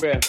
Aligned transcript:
Man. 0.00 0.20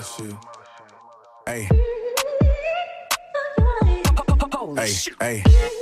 shit. 0.00 0.34
Hey. 1.46 1.68
Hey, 5.20 5.42
hey. 5.42 5.81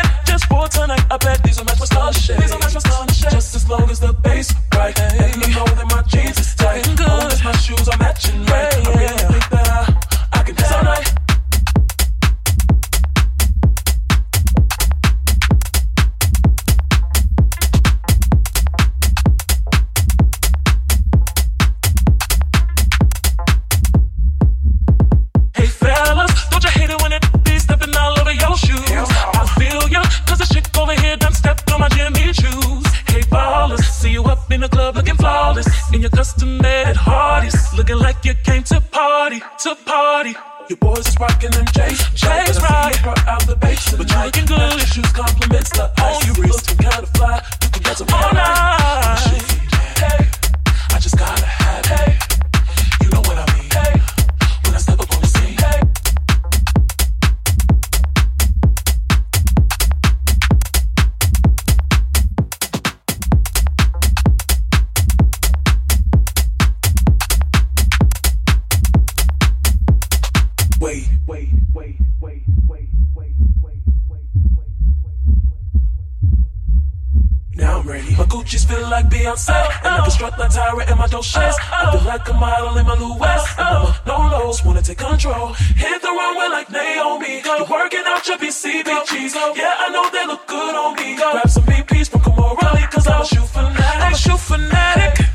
in 81.41 81.49
my 81.49 81.51
Dolce. 81.51 81.61
I 81.71 81.91
feel 81.91 82.07
like 82.07 82.29
a 82.29 82.33
model 82.33 82.77
in 82.77 82.85
my 82.85 82.93
and 82.93 83.67
I'm 83.67 83.85
a 83.85 84.01
no 84.05 84.17
lows, 84.31 84.63
wanna 84.63 84.81
take 84.81 84.97
control. 84.97 85.53
Hit 85.75 86.01
the 86.01 86.07
runway 86.07 86.47
like 86.49 86.69
Naomi. 86.69 87.41
You're 87.43 87.65
working 87.65 88.03
out 88.05 88.27
your 88.27 88.37
BCBGs. 88.37 89.33
Yeah, 89.55 89.73
I 89.77 89.89
know 89.89 90.09
they 90.11 90.25
look 90.25 90.47
good 90.47 90.75
on 90.75 90.95
me. 90.95 91.15
Grab 91.15 91.49
some 91.49 91.63
BPs 91.63 92.09
from 92.09 92.21
Kamora, 92.21 92.89
cause 92.91 93.07
I'm 93.07 93.21
a 93.21 93.25
shoe 93.25 93.41
fanatic. 93.41 94.01
I'm 94.03 94.13
a 94.13 94.17
shoe 94.17 94.37
fanatic. 94.37 95.25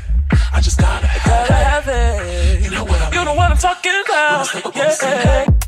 I 0.53 0.61
just 0.61 0.79
gotta 0.79 1.07
have, 1.07 1.47
gotta 1.47 1.53
have 1.53 1.87
it. 1.87 2.63
You 2.63 2.71
know 2.71 2.83
what 2.83 3.01
I 3.01 3.09
mean? 3.09 3.19
You 3.19 3.25
know 3.25 3.35
what 3.35 3.51
I'm 3.51 3.57
talking 3.57 3.93
about. 4.05 4.75
Yeah. 4.75 5.66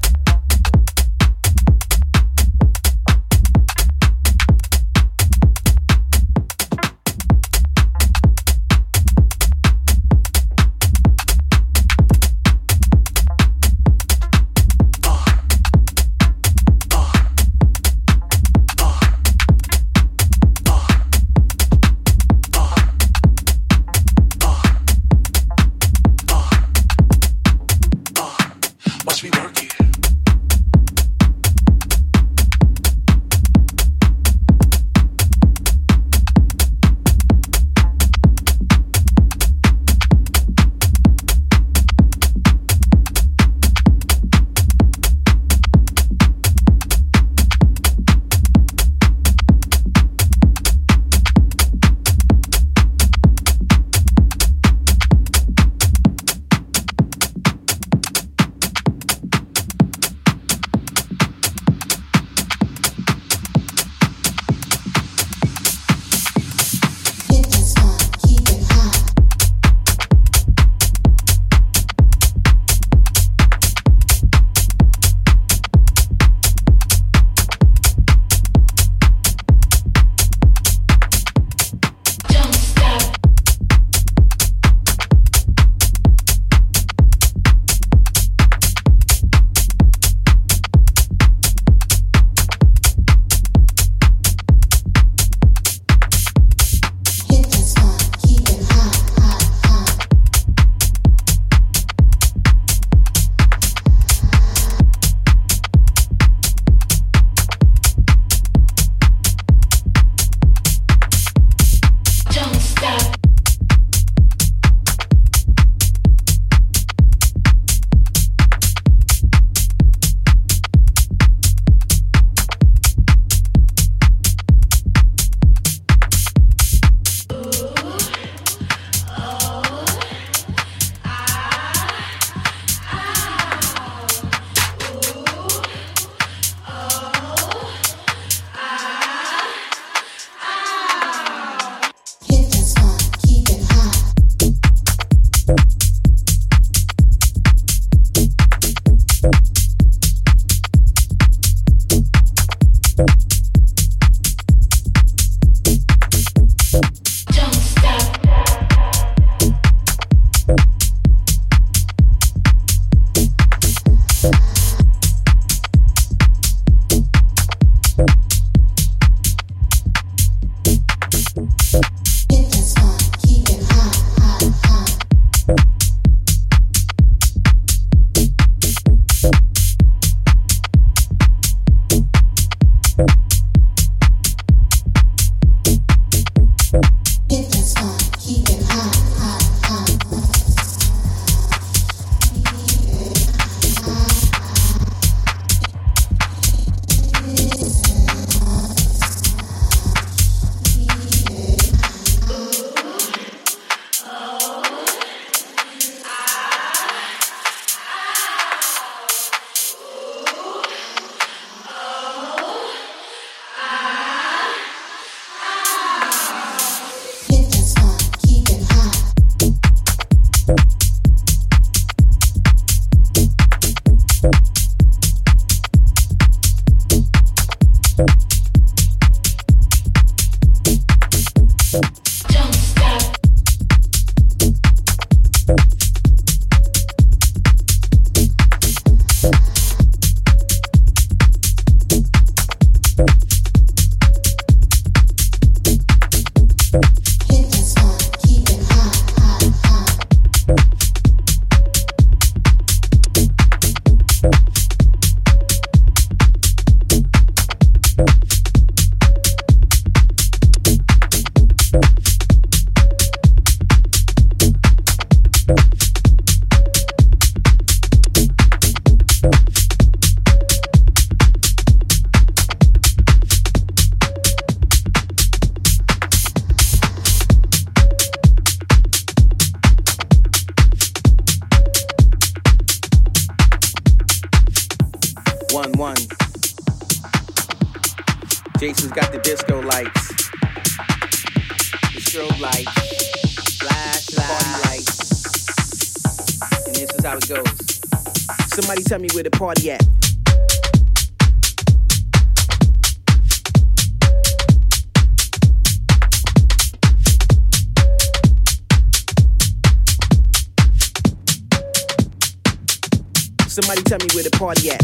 Somebody 313.61 313.83
tell 313.83 313.97
me 313.99 314.07
where 314.13 314.23
the 314.23 314.29
party 314.31 314.71
at. 314.71 314.81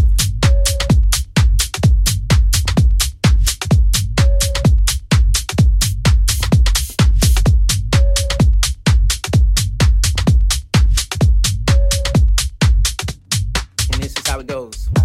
And 13.93 14.03
this 14.03 14.11
is 14.11 14.27
how 14.27 14.39
it 14.39 14.47
goes. 14.47 15.04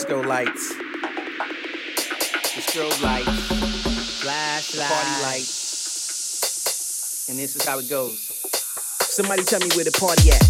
Disco 0.00 0.22
lights. 0.22 0.72
The 2.54 2.62
strobe 2.62 3.02
lights. 3.02 3.28
Flash, 4.22 4.78
party 4.78 5.22
lights. 5.22 7.26
And 7.28 7.38
this 7.38 7.54
is 7.54 7.66
how 7.66 7.78
it 7.78 7.90
goes. 7.90 8.18
Somebody 9.02 9.42
tell 9.42 9.60
me 9.60 9.68
where 9.74 9.84
the 9.84 9.92
party 9.92 10.30
at. 10.30 10.42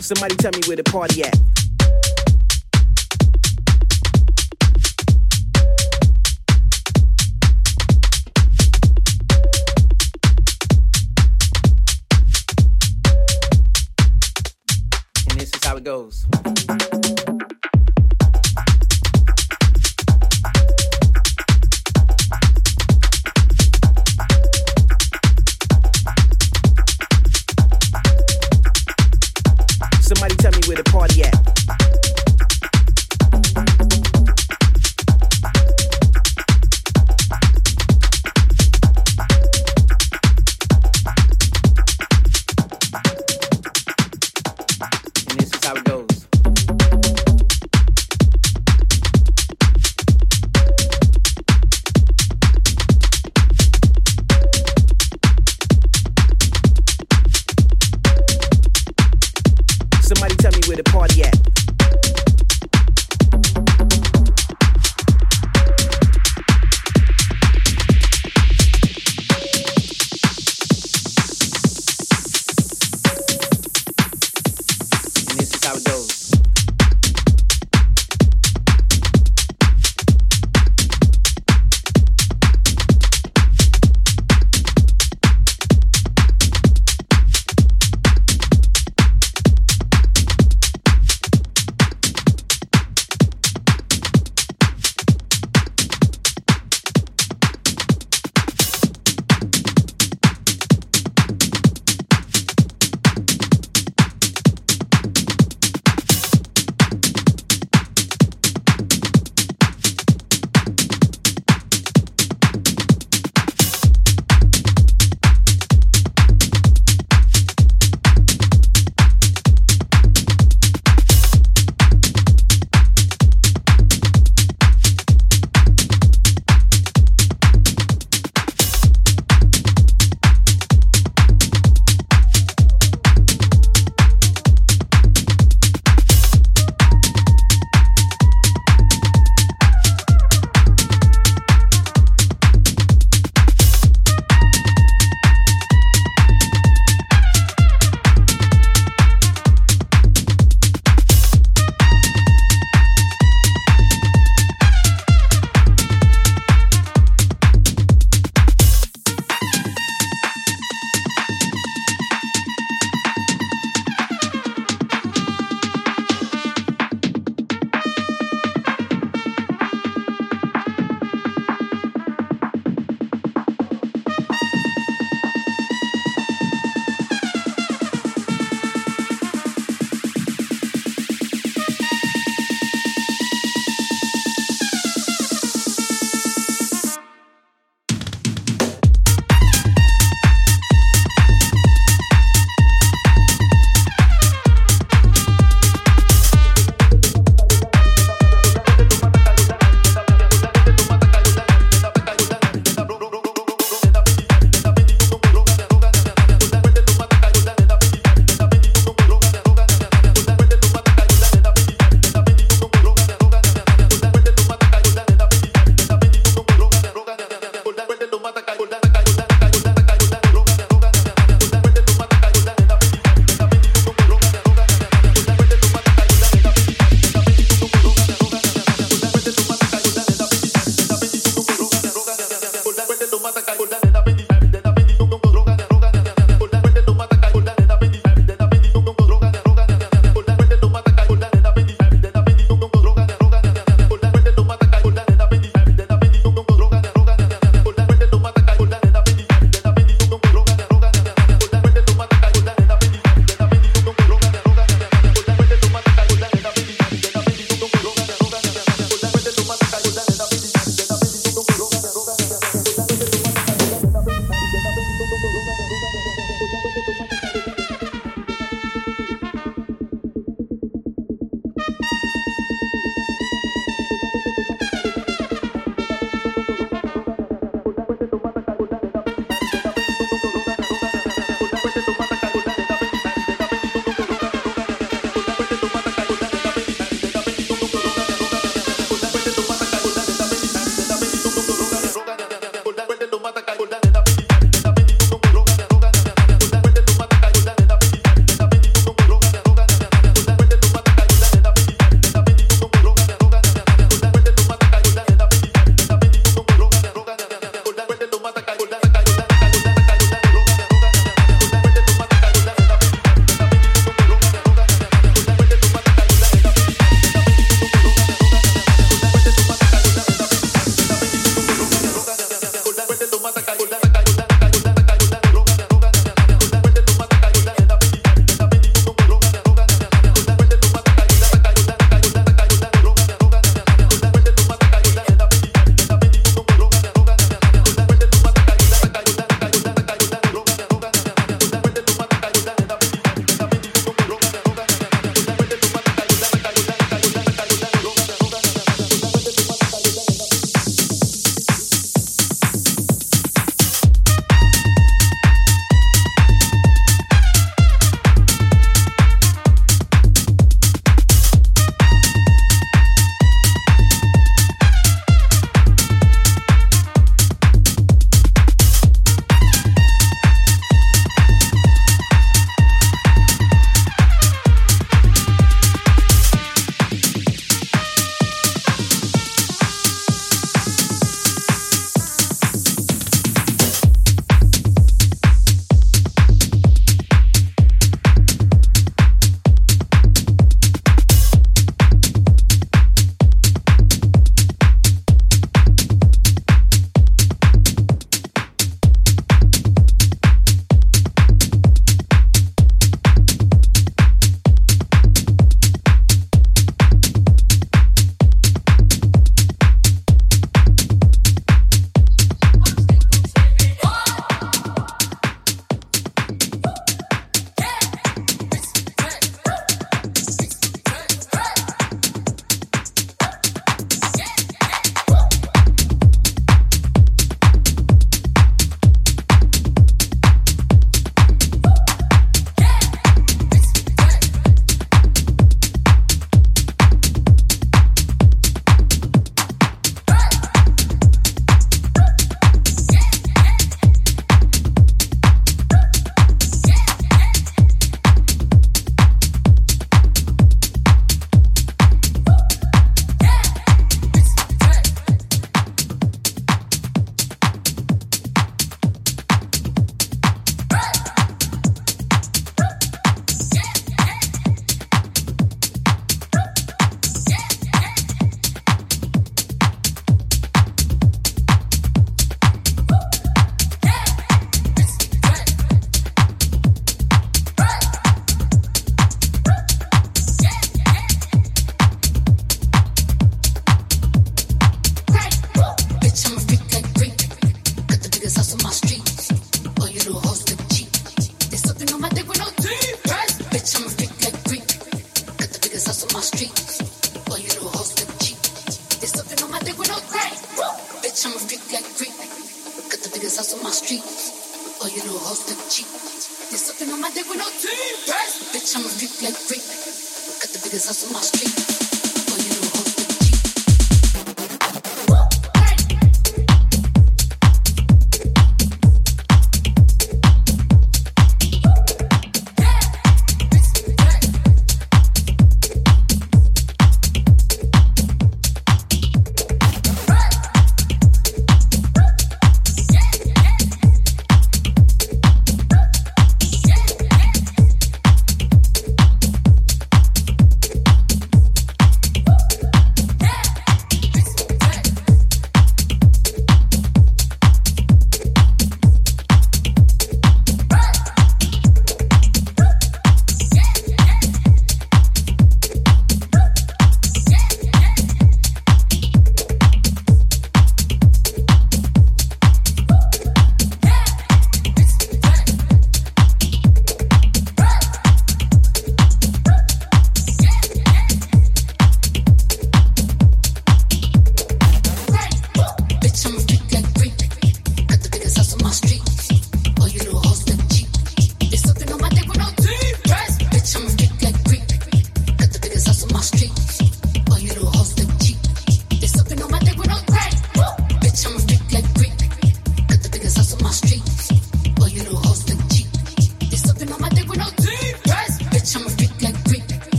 Somebody 0.00 0.36
tell 0.36 0.52
me 0.52 0.60
where 0.66 0.76
the 0.76 0.84
party 0.84 1.24
at. 1.24 1.38
How 15.72 15.78
it 15.78 15.84
goes. 15.84 17.21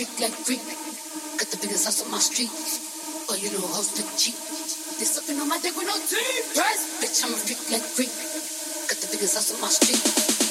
Freak 0.00 0.18
like 0.18 0.32
freak. 0.32 0.64
Got 1.36 1.50
the 1.50 1.58
biggest 1.60 1.84
house 1.84 2.02
on 2.02 2.10
my 2.10 2.20
street. 2.20 2.48
But 3.28 3.36
you 3.42 3.52
know 3.52 3.60
hoes 3.60 3.92
look 4.00 4.08
cheap. 4.16 4.32
They 4.96 5.04
sucking 5.04 5.38
on 5.38 5.46
my 5.46 5.58
dick 5.60 5.76
with 5.76 5.84
no 5.84 5.92
teeth. 5.92 6.56
Price, 6.56 7.04
bitch, 7.04 7.22
I'm 7.22 7.34
a 7.34 7.36
freak 7.36 7.60
like 7.70 7.84
freak. 7.84 8.08
Got 8.88 8.96
the 8.96 9.08
biggest 9.12 9.34
house 9.34 9.52
on 9.52 9.60
my 9.60 9.68
street. 9.68 10.49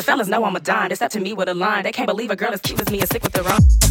Fellas 0.00 0.28
know 0.28 0.44
I'm 0.44 0.54
a 0.54 0.60
dime. 0.60 0.90
They 0.90 0.94
step 0.94 1.10
to 1.10 1.20
me 1.20 1.32
with 1.32 1.48
a 1.48 1.54
line. 1.54 1.82
They 1.82 1.92
can't 1.92 2.06
believe 2.06 2.30
a 2.30 2.36
girl 2.36 2.52
as 2.52 2.60
cute 2.60 2.80
as 2.80 2.88
me 2.88 3.02
is 3.02 3.08
sick 3.08 3.22
with 3.22 3.32
the 3.32 3.42
run. 3.42 3.81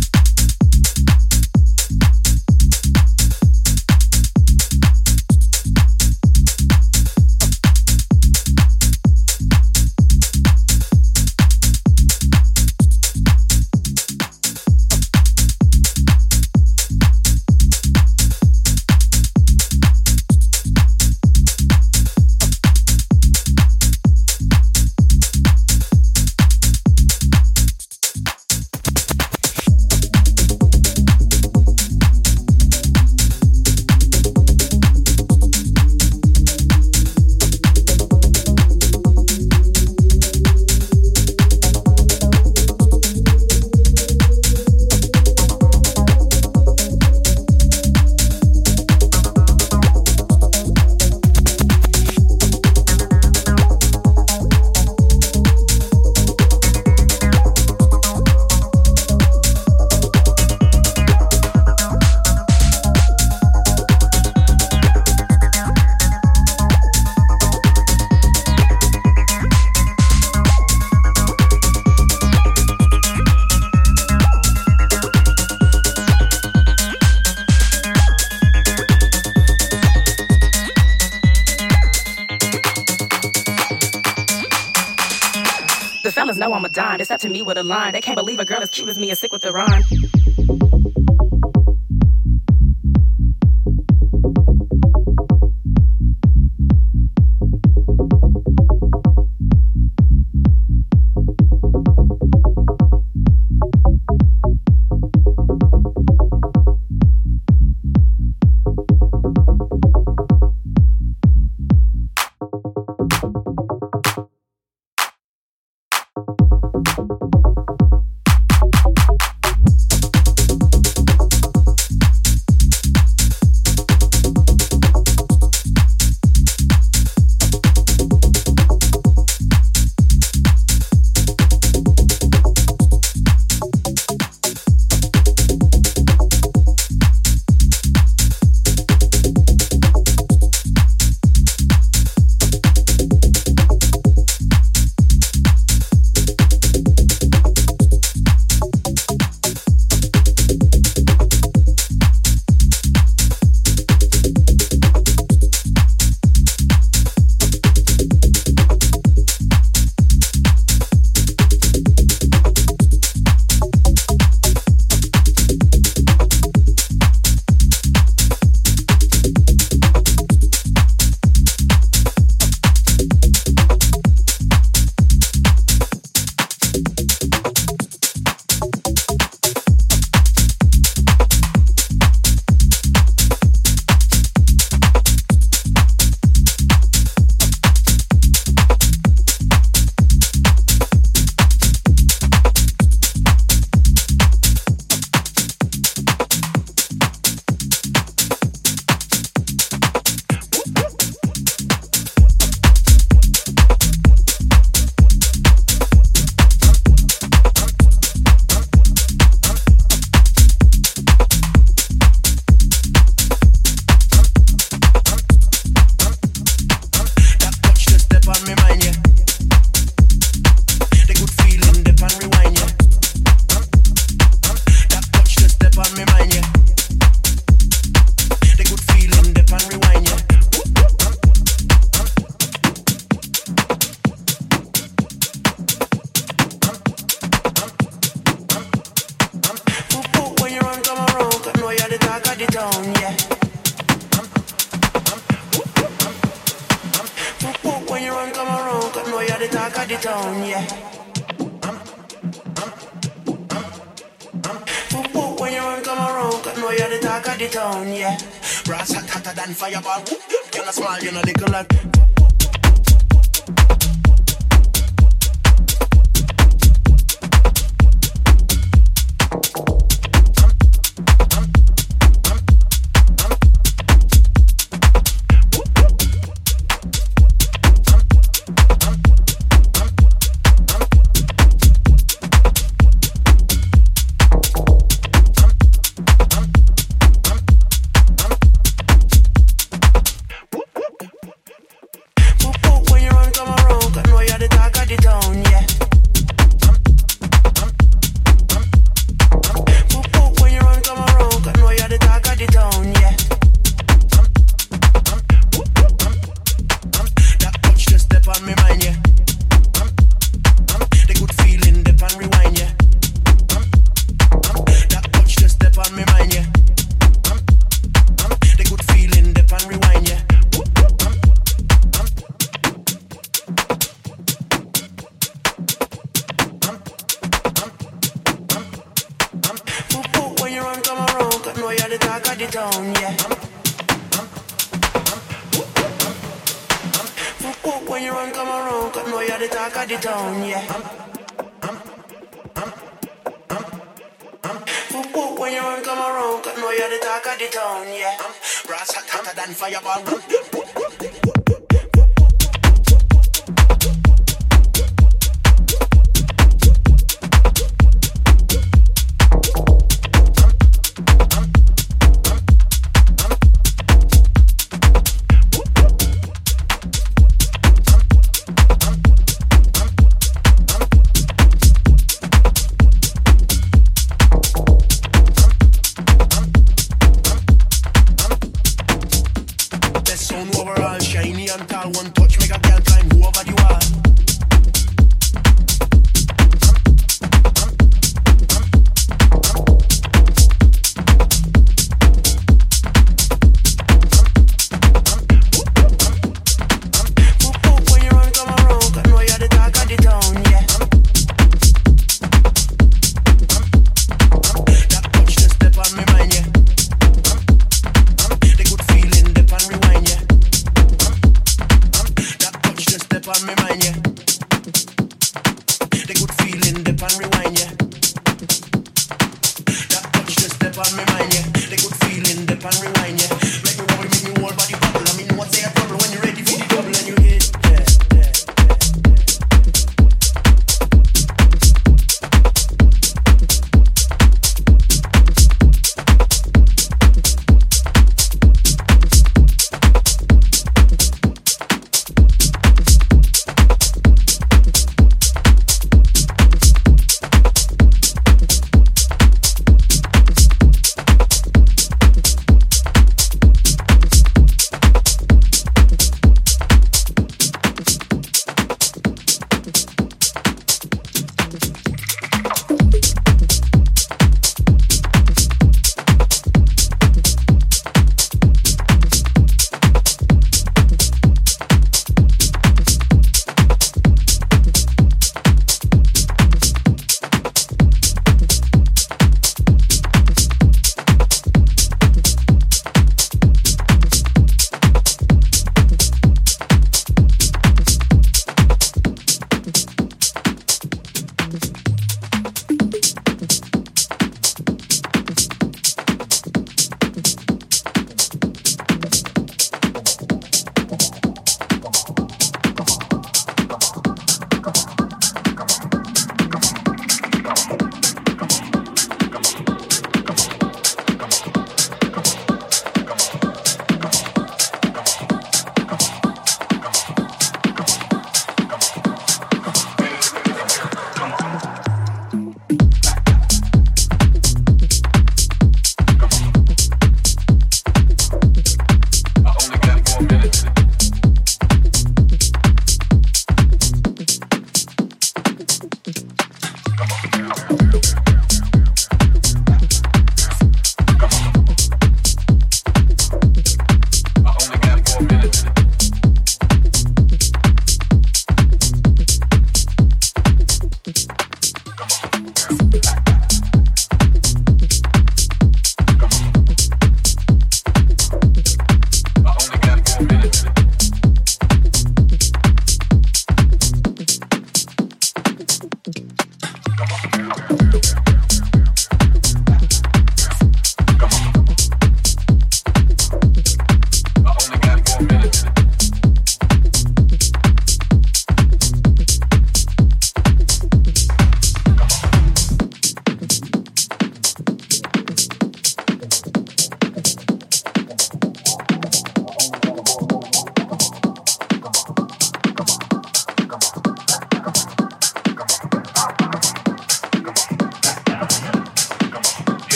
Believe 88.82 88.90
a 88.90 88.90
girl 88.90 88.90
as 88.90 88.90
cute 88.90 88.90
as 88.90 89.00
me 89.00 89.12
is 89.12 89.20
sick 89.20 89.32
with 89.32 89.42
the 89.42 89.52
rhyme. 89.52 89.84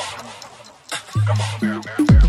Come 0.00 1.40
on. 1.40 1.82
Come 1.82 2.06
on. 2.08 2.19